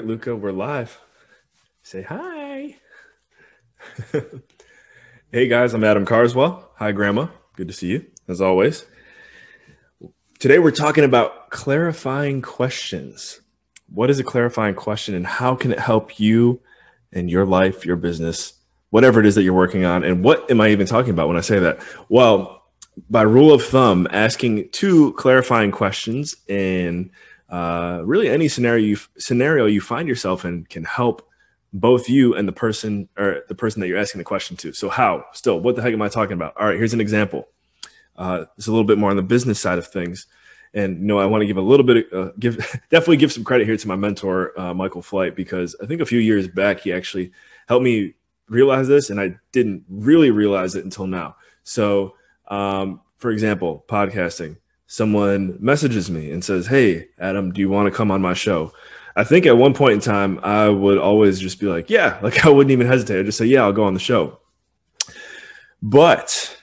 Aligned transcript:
right, 0.00 0.08
Luca, 0.08 0.34
we're 0.34 0.50
live. 0.50 0.98
Say 1.82 2.00
hi. 2.00 2.76
hey 5.30 5.46
guys, 5.46 5.74
I'm 5.74 5.84
Adam 5.84 6.06
Carswell. 6.06 6.70
Hi, 6.76 6.90
Grandma. 6.92 7.26
Good 7.54 7.68
to 7.68 7.74
see 7.74 7.88
you, 7.88 8.06
as 8.26 8.40
always. 8.40 8.86
Today 10.38 10.58
we're 10.58 10.70
talking 10.70 11.04
about 11.04 11.50
clarifying 11.50 12.40
questions. 12.40 13.42
What 13.92 14.08
is 14.08 14.18
a 14.18 14.24
clarifying 14.24 14.74
question 14.74 15.14
and 15.14 15.26
how 15.26 15.54
can 15.54 15.70
it 15.70 15.78
help 15.78 16.18
you 16.18 16.62
in 17.12 17.28
your 17.28 17.44
life, 17.44 17.84
your 17.84 17.96
business, 17.96 18.54
whatever 18.88 19.20
it 19.20 19.26
is 19.26 19.34
that 19.34 19.42
you're 19.42 19.52
working 19.52 19.84
on? 19.84 20.02
And 20.02 20.24
what 20.24 20.50
am 20.50 20.62
I 20.62 20.70
even 20.70 20.86
talking 20.86 21.10
about 21.10 21.28
when 21.28 21.36
I 21.36 21.42
say 21.42 21.58
that? 21.58 21.80
Well, 22.08 22.62
by 23.10 23.20
rule 23.20 23.52
of 23.52 23.62
thumb, 23.62 24.08
asking 24.10 24.70
two 24.70 25.12
clarifying 25.12 25.72
questions 25.72 26.36
in 26.48 27.10
uh, 27.50 28.02
really 28.04 28.28
any 28.28 28.48
scenario 28.48 28.84
you 28.84 28.96
scenario 29.18 29.66
you 29.66 29.80
find 29.80 30.08
yourself 30.08 30.44
in 30.44 30.64
can 30.66 30.84
help 30.84 31.28
both 31.72 32.08
you 32.08 32.34
and 32.34 32.48
the 32.48 32.52
person 32.52 33.08
or 33.18 33.42
the 33.48 33.54
person 33.54 33.80
that 33.80 33.88
you're 33.88 33.98
asking 33.98 34.18
the 34.18 34.24
question 34.24 34.56
to. 34.56 34.72
So 34.72 34.88
how? 34.88 35.24
Still, 35.32 35.60
what 35.60 35.76
the 35.76 35.82
heck 35.82 35.92
am 35.92 36.02
I 36.02 36.08
talking 36.08 36.34
about? 36.34 36.56
All 36.56 36.66
right, 36.66 36.76
here's 36.76 36.94
an 36.94 37.00
example. 37.00 37.48
Uh, 38.16 38.44
it's 38.56 38.66
a 38.66 38.70
little 38.70 38.84
bit 38.84 38.98
more 38.98 39.10
on 39.10 39.16
the 39.16 39.22
business 39.22 39.60
side 39.60 39.78
of 39.78 39.86
things. 39.86 40.26
And 40.74 40.98
you 41.00 41.06
know, 41.06 41.18
I 41.18 41.26
want 41.26 41.42
to 41.42 41.46
give 41.46 41.56
a 41.56 41.62
little 41.62 41.84
bit, 41.84 42.12
of, 42.12 42.28
uh, 42.28 42.32
give 42.38 42.56
definitely 42.90 43.16
give 43.16 43.32
some 43.32 43.44
credit 43.44 43.66
here 43.66 43.76
to 43.76 43.88
my 43.88 43.96
mentor, 43.96 44.58
uh, 44.58 44.74
Michael 44.74 45.02
Flight, 45.02 45.34
because 45.34 45.74
I 45.82 45.86
think 45.86 46.00
a 46.00 46.06
few 46.06 46.20
years 46.20 46.46
back 46.46 46.80
he 46.80 46.92
actually 46.92 47.32
helped 47.68 47.84
me 47.84 48.14
realize 48.48 48.88
this, 48.88 49.10
and 49.10 49.20
I 49.20 49.36
didn't 49.52 49.84
really 49.88 50.30
realize 50.30 50.74
it 50.74 50.84
until 50.84 51.06
now. 51.06 51.36
So, 51.64 52.14
um, 52.48 53.00
for 53.18 53.30
example, 53.30 53.84
podcasting 53.88 54.56
someone 54.90 55.56
messages 55.60 56.10
me 56.10 56.32
and 56.32 56.44
says, 56.44 56.66
Hey, 56.66 57.06
Adam, 57.20 57.52
do 57.52 57.60
you 57.60 57.68
want 57.68 57.86
to 57.86 57.96
come 57.96 58.10
on 58.10 58.20
my 58.20 58.34
show? 58.34 58.72
I 59.14 59.22
think 59.22 59.46
at 59.46 59.56
one 59.56 59.72
point 59.72 59.94
in 59.94 60.00
time, 60.00 60.40
I 60.42 60.68
would 60.68 60.98
always 60.98 61.38
just 61.38 61.60
be 61.60 61.66
like, 61.66 61.88
Yeah, 61.88 62.18
like 62.22 62.44
I 62.44 62.50
wouldn't 62.50 62.72
even 62.72 62.88
hesitate. 62.88 63.20
I'd 63.20 63.26
just 63.26 63.38
say, 63.38 63.46
Yeah, 63.46 63.62
I'll 63.62 63.72
go 63.72 63.84
on 63.84 63.94
the 63.94 64.00
show. 64.00 64.40
But 65.80 66.59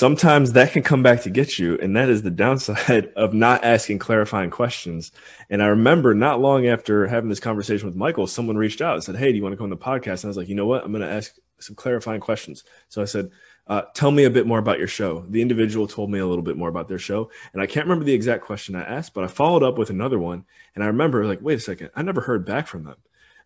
sometimes 0.00 0.52
that 0.54 0.72
can 0.72 0.82
come 0.82 1.02
back 1.02 1.20
to 1.20 1.28
get 1.28 1.58
you. 1.58 1.78
And 1.78 1.94
that 1.94 2.08
is 2.08 2.22
the 2.22 2.30
downside 2.30 3.12
of 3.16 3.34
not 3.34 3.62
asking 3.62 3.98
clarifying 3.98 4.48
questions. 4.48 5.12
And 5.50 5.62
I 5.62 5.66
remember 5.66 6.14
not 6.14 6.40
long 6.40 6.66
after 6.66 7.06
having 7.06 7.28
this 7.28 7.38
conversation 7.38 7.86
with 7.86 7.96
Michael, 7.96 8.26
someone 8.26 8.56
reached 8.56 8.80
out 8.80 8.94
and 8.94 9.04
said, 9.04 9.16
Hey, 9.16 9.30
do 9.30 9.36
you 9.36 9.42
want 9.42 9.52
to 9.52 9.58
come 9.58 9.64
on 9.64 9.70
the 9.70 9.76
podcast? 9.76 10.22
And 10.22 10.24
I 10.24 10.28
was 10.28 10.38
like, 10.38 10.48
You 10.48 10.54
know 10.54 10.64
what? 10.64 10.84
I'm 10.84 10.90
going 10.90 11.02
to 11.02 11.12
ask 11.12 11.36
some 11.58 11.76
clarifying 11.76 12.22
questions. 12.22 12.64
So 12.88 13.02
I 13.02 13.04
said, 13.04 13.30
uh, 13.66 13.82
tell 13.94 14.10
me 14.10 14.24
a 14.24 14.30
bit 14.30 14.46
more 14.46 14.58
about 14.58 14.78
your 14.78 14.88
show. 14.88 15.26
The 15.28 15.42
individual 15.42 15.86
told 15.86 16.10
me 16.10 16.18
a 16.18 16.26
little 16.26 16.42
bit 16.42 16.56
more 16.56 16.70
about 16.70 16.88
their 16.88 16.98
show. 16.98 17.30
And 17.52 17.60
I 17.60 17.66
can't 17.66 17.84
remember 17.84 18.06
the 18.06 18.14
exact 18.14 18.42
question 18.42 18.74
I 18.74 18.82
asked, 18.82 19.12
but 19.12 19.22
I 19.22 19.26
followed 19.26 19.62
up 19.62 19.76
with 19.76 19.90
another 19.90 20.18
one. 20.18 20.46
And 20.74 20.82
I 20.82 20.86
remember, 20.86 21.26
like, 21.26 21.42
wait 21.42 21.58
a 21.58 21.60
second, 21.60 21.90
I 21.94 22.00
never 22.00 22.22
heard 22.22 22.46
back 22.46 22.66
from 22.66 22.84
them. 22.84 22.96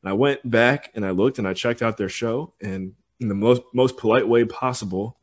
And 0.02 0.08
I 0.08 0.12
went 0.12 0.48
back 0.48 0.92
and 0.94 1.05
I 1.05 1.11
looked 1.11 1.41
and 1.41 1.48
I 1.48 1.52
checked 1.52 1.83
out 1.83 1.96
their 1.96 2.08
show. 2.08 2.55
And 2.62 2.94
in 3.18 3.27
the 3.27 3.34
most, 3.34 3.62
most 3.74 3.96
polite 3.96 4.28
way 4.28 4.44
possible, 4.44 5.18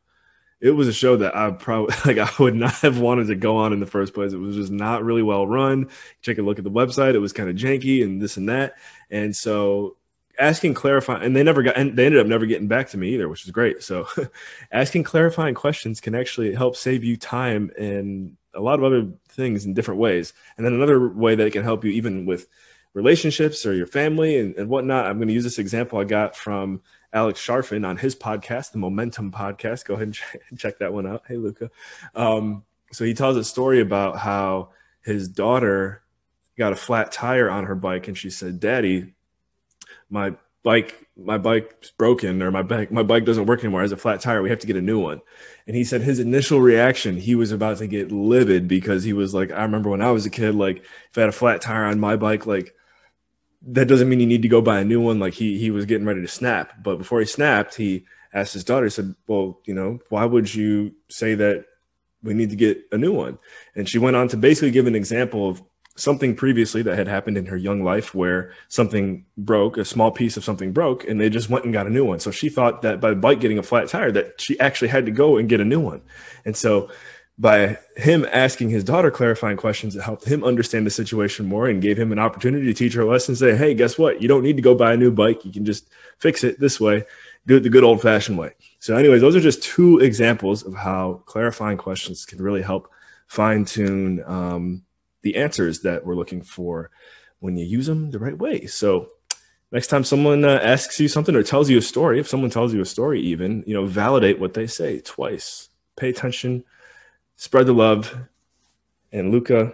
it 0.62 0.70
was 0.70 0.86
a 0.86 0.92
show 0.92 1.16
that 1.16 1.36
I 1.36 1.50
probably 1.50 1.94
like 2.14 2.18
I 2.18 2.30
would 2.42 2.54
not 2.54 2.74
have 2.76 3.00
wanted 3.00 3.26
to 3.26 3.34
go 3.34 3.56
on 3.56 3.72
in 3.72 3.80
the 3.80 3.86
first 3.86 4.14
place. 4.14 4.32
It 4.32 4.38
was 4.38 4.56
just 4.56 4.70
not 4.70 5.04
really 5.04 5.22
well 5.22 5.46
run. 5.46 5.90
Check 6.22 6.38
a 6.38 6.42
look 6.42 6.58
at 6.58 6.64
the 6.64 6.70
website; 6.70 7.14
it 7.14 7.18
was 7.18 7.32
kind 7.32 7.50
of 7.50 7.56
janky 7.56 8.02
and 8.02 8.22
this 8.22 8.36
and 8.36 8.48
that. 8.48 8.76
And 9.10 9.34
so 9.36 9.96
asking 10.38 10.72
clarifying 10.72 11.22
and 11.22 11.36
they 11.36 11.42
never 11.42 11.62
got 11.62 11.76
and 11.76 11.94
they 11.96 12.06
ended 12.06 12.20
up 12.20 12.26
never 12.26 12.46
getting 12.46 12.68
back 12.68 12.88
to 12.88 12.96
me 12.96 13.10
either 13.10 13.28
which 13.28 13.44
is 13.44 13.50
great 13.50 13.82
so 13.82 14.08
asking 14.72 15.02
clarifying 15.02 15.54
questions 15.54 16.00
can 16.00 16.14
actually 16.14 16.54
help 16.54 16.74
save 16.74 17.04
you 17.04 17.18
time 17.18 17.70
and 17.78 18.34
a 18.54 18.60
lot 18.60 18.78
of 18.78 18.84
other 18.84 19.06
things 19.28 19.66
in 19.66 19.74
different 19.74 20.00
ways 20.00 20.32
and 20.56 20.64
then 20.64 20.72
another 20.72 21.06
way 21.06 21.34
that 21.34 21.46
it 21.46 21.52
can 21.52 21.62
help 21.62 21.84
you 21.84 21.90
even 21.90 22.24
with 22.24 22.48
relationships 22.94 23.64
or 23.64 23.74
your 23.74 23.86
family 23.86 24.38
and, 24.38 24.54
and 24.56 24.68
whatnot 24.68 25.06
i'm 25.06 25.16
going 25.16 25.28
to 25.28 25.34
use 25.34 25.44
this 25.44 25.58
example 25.58 25.98
i 25.98 26.04
got 26.04 26.36
from 26.36 26.80
alex 27.12 27.44
charfen 27.44 27.86
on 27.86 27.96
his 27.96 28.14
podcast 28.14 28.72
the 28.72 28.78
momentum 28.78 29.30
podcast. 29.30 29.84
Go 29.84 29.94
ahead 29.94 30.08
and 30.08 30.14
check, 30.14 30.42
check 30.56 30.78
that 30.78 30.92
one 30.92 31.06
out. 31.06 31.22
Hey 31.26 31.36
luca. 31.36 31.70
Um, 32.14 32.64
so 32.92 33.04
he 33.04 33.14
tells 33.14 33.36
a 33.36 33.44
story 33.44 33.80
about 33.80 34.18
how 34.18 34.70
his 35.02 35.28
daughter 35.28 36.02
got 36.58 36.72
a 36.72 36.76
flat 36.76 37.12
tire 37.12 37.50
on 37.50 37.64
her 37.64 37.74
bike 37.74 38.08
and 38.08 38.16
she 38.16 38.30
said 38.30 38.60
daddy 38.60 39.14
my 40.10 40.34
bike 40.62 41.06
my 41.16 41.38
bike's 41.38 41.90
broken 41.90 42.42
or 42.42 42.50
my 42.50 42.62
bike 42.62 42.92
my 42.92 43.02
bike 43.02 43.24
doesn't 43.24 43.46
work 43.46 43.60
anymore. 43.60 43.80
It 43.80 43.84
has 43.84 43.92
a 43.92 43.96
flat 43.96 44.20
tire. 44.20 44.42
We 44.42 44.50
have 44.50 44.60
to 44.60 44.66
get 44.66 44.76
a 44.76 44.82
new 44.82 45.00
one. 45.00 45.20
And 45.66 45.74
he 45.74 45.84
said 45.84 46.02
his 46.02 46.18
initial 46.18 46.60
reaction 46.60 47.16
he 47.16 47.34
was 47.34 47.52
about 47.52 47.78
to 47.78 47.86
get 47.86 48.12
livid 48.12 48.68
because 48.68 49.04
he 49.04 49.12
was 49.12 49.34
like 49.34 49.50
i 49.50 49.62
remember 49.62 49.90
when 49.90 50.02
i 50.02 50.10
was 50.10 50.26
a 50.26 50.30
kid 50.30 50.54
like 50.54 50.78
if 50.78 51.18
i 51.18 51.20
had 51.20 51.28
a 51.28 51.32
flat 51.32 51.60
tire 51.60 51.84
on 51.84 52.00
my 52.00 52.16
bike 52.16 52.46
like 52.46 52.74
that 53.64 53.88
doesn't 53.88 54.08
mean 54.08 54.20
you 54.20 54.26
need 54.26 54.42
to 54.42 54.48
go 54.48 54.60
buy 54.60 54.80
a 54.80 54.84
new 54.84 55.00
one 55.00 55.18
like 55.18 55.34
he 55.34 55.58
he 55.58 55.70
was 55.70 55.86
getting 55.86 56.06
ready 56.06 56.20
to 56.20 56.28
snap 56.28 56.72
but 56.82 56.98
before 56.98 57.20
he 57.20 57.26
snapped 57.26 57.74
he 57.74 58.04
asked 58.34 58.54
his 58.54 58.64
daughter 58.64 58.86
He 58.86 58.90
said 58.90 59.14
well 59.26 59.60
you 59.66 59.74
know 59.74 59.98
why 60.08 60.24
would 60.24 60.52
you 60.54 60.92
say 61.08 61.34
that 61.34 61.64
we 62.22 62.34
need 62.34 62.50
to 62.50 62.56
get 62.56 62.78
a 62.92 62.98
new 62.98 63.12
one 63.12 63.38
and 63.74 63.88
she 63.88 63.98
went 63.98 64.16
on 64.16 64.28
to 64.28 64.36
basically 64.36 64.70
give 64.70 64.86
an 64.86 64.94
example 64.94 65.48
of 65.48 65.62
something 65.96 66.34
previously 66.34 66.82
that 66.82 66.96
had 66.96 67.06
happened 67.08 67.36
in 67.36 67.46
her 67.46 67.56
young 67.56 67.82
life 67.82 68.14
where 68.14 68.52
something 68.68 69.24
broke, 69.36 69.76
a 69.76 69.84
small 69.84 70.10
piece 70.10 70.36
of 70.36 70.44
something 70.44 70.72
broke, 70.72 71.06
and 71.06 71.20
they 71.20 71.28
just 71.28 71.50
went 71.50 71.64
and 71.64 71.74
got 71.74 71.86
a 71.86 71.90
new 71.90 72.04
one. 72.04 72.18
So 72.18 72.30
she 72.30 72.48
thought 72.48 72.82
that 72.82 73.00
by 73.00 73.10
the 73.10 73.16
bike 73.16 73.40
getting 73.40 73.58
a 73.58 73.62
flat 73.62 73.88
tire, 73.88 74.10
that 74.12 74.40
she 74.40 74.58
actually 74.58 74.88
had 74.88 75.06
to 75.06 75.12
go 75.12 75.36
and 75.36 75.48
get 75.48 75.60
a 75.60 75.64
new 75.64 75.80
one. 75.80 76.00
And 76.44 76.56
so 76.56 76.90
by 77.42 77.76
him 77.96 78.24
asking 78.30 78.70
his 78.70 78.84
daughter 78.84 79.10
clarifying 79.10 79.56
questions, 79.56 79.96
it 79.96 80.02
helped 80.02 80.24
him 80.24 80.44
understand 80.44 80.86
the 80.86 80.90
situation 80.90 81.44
more 81.44 81.66
and 81.66 81.82
gave 81.82 81.98
him 81.98 82.12
an 82.12 82.20
opportunity 82.20 82.64
to 82.66 82.72
teach 82.72 82.94
her 82.94 83.02
a 83.02 83.06
lesson. 83.06 83.34
Say, 83.34 83.56
hey, 83.56 83.74
guess 83.74 83.98
what? 83.98 84.22
You 84.22 84.28
don't 84.28 84.44
need 84.44 84.56
to 84.56 84.62
go 84.62 84.76
buy 84.76 84.92
a 84.92 84.96
new 84.96 85.10
bike. 85.10 85.44
You 85.44 85.52
can 85.52 85.64
just 85.64 85.90
fix 86.18 86.44
it 86.44 86.60
this 86.60 86.80
way, 86.80 87.04
do 87.46 87.56
it 87.56 87.64
the 87.64 87.68
good 87.68 87.82
old 87.82 88.00
fashioned 88.00 88.38
way. 88.38 88.54
So, 88.78 88.96
anyways, 88.96 89.20
those 89.20 89.34
are 89.34 89.40
just 89.40 89.62
two 89.62 89.98
examples 89.98 90.62
of 90.62 90.74
how 90.74 91.22
clarifying 91.26 91.78
questions 91.78 92.24
can 92.24 92.40
really 92.40 92.62
help 92.62 92.88
fine 93.26 93.64
tune 93.64 94.22
um, 94.26 94.84
the 95.22 95.36
answers 95.36 95.80
that 95.80 96.06
we're 96.06 96.14
looking 96.14 96.42
for 96.42 96.90
when 97.40 97.56
you 97.56 97.64
use 97.64 97.86
them 97.86 98.10
the 98.12 98.18
right 98.18 98.38
way. 98.38 98.66
So 98.66 99.08
next 99.72 99.88
time 99.88 100.04
someone 100.04 100.44
uh, 100.44 100.60
asks 100.62 101.00
you 101.00 101.08
something 101.08 101.34
or 101.34 101.42
tells 101.42 101.68
you 101.68 101.78
a 101.78 101.82
story, 101.82 102.20
if 102.20 102.28
someone 102.28 102.50
tells 102.50 102.72
you 102.72 102.80
a 102.80 102.86
story, 102.86 103.20
even 103.20 103.64
you 103.66 103.74
know, 103.74 103.84
validate 103.84 104.38
what 104.38 104.54
they 104.54 104.66
say 104.66 105.00
twice. 105.00 105.68
Pay 105.96 106.10
attention, 106.10 106.64
spread 107.42 107.66
the 107.66 107.72
love. 107.72 108.16
And 109.10 109.32
Luca, 109.32 109.72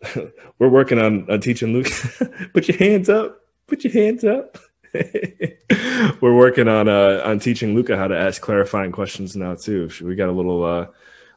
we're 0.58 0.70
working 0.70 0.98
on, 0.98 1.30
on 1.30 1.40
teaching 1.40 1.74
Luca. 1.74 2.48
put 2.54 2.68
your 2.68 2.78
hands 2.78 3.10
up. 3.10 3.44
Put 3.66 3.84
your 3.84 3.92
hands 3.92 4.24
up. 4.24 4.56
we're 6.20 6.34
working 6.34 6.68
on 6.68 6.88
uh, 6.88 7.22
on 7.24 7.38
teaching 7.38 7.74
Luca 7.74 7.96
how 7.96 8.08
to 8.08 8.16
ask 8.16 8.42
clarifying 8.42 8.92
questions 8.92 9.36
now 9.36 9.54
too. 9.54 9.90
We 10.02 10.14
got 10.14 10.28
a 10.28 10.32
little 10.32 10.64
uh, 10.64 10.86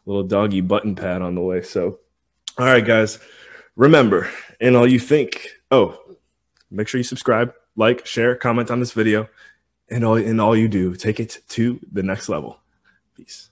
little 0.06 0.24
doggy 0.24 0.62
button 0.62 0.96
pad 0.96 1.22
on 1.22 1.36
the 1.36 1.41
way. 1.41 1.62
So, 1.62 2.00
all 2.57 2.66
right, 2.66 2.86
guys 2.86 3.19
remember, 3.78 4.30
and 4.59 4.75
all 4.75 4.86
you 4.86 5.00
think, 5.00 5.47
oh, 5.72 5.97
make 6.69 6.90
sure 6.90 6.97
you 7.00 7.03
subscribe, 7.03 7.53
like, 7.78 8.06
share, 8.06 8.36
comment 8.36 8.72
on 8.72 8.81
this 8.81 8.92
video, 8.92 9.30
and 9.90 10.03
all 10.03 10.16
and 10.16 10.42
all 10.42 10.56
you 10.56 10.68
do, 10.68 10.96
take 10.96 11.22
it 11.22 11.40
to 11.50 11.80
the 11.94 12.03
next 12.03 12.28
level. 12.28 12.59
Peace. 13.16 13.50